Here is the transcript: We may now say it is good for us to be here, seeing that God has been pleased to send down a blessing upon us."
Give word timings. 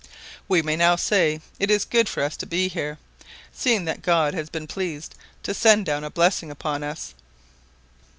We 0.47 0.63
may 0.63 0.75
now 0.75 0.95
say 0.95 1.41
it 1.59 1.69
is 1.69 1.85
good 1.85 2.09
for 2.09 2.23
us 2.23 2.35
to 2.37 2.47
be 2.47 2.69
here, 2.69 2.97
seeing 3.53 3.85
that 3.85 4.01
God 4.01 4.33
has 4.33 4.49
been 4.49 4.65
pleased 4.65 5.13
to 5.43 5.53
send 5.53 5.85
down 5.85 6.03
a 6.03 6.09
blessing 6.09 6.49
upon 6.49 6.81
us." 6.83 7.13